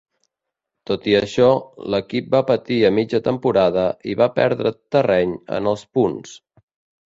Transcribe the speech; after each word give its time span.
Tot 0.91 1.03
i 1.11 1.11
això, 1.17 1.49
l'equip 1.95 2.33
va 2.37 2.41
patir 2.49 2.79
a 2.89 2.93
mitja 3.01 3.21
temporada 3.29 3.87
i 4.15 4.19
va 4.25 4.31
perdre 4.41 4.75
terreny 4.97 5.39
en 5.61 5.75
els 5.75 5.89
punts. 6.01 6.37